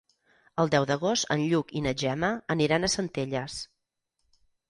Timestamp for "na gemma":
1.87-2.31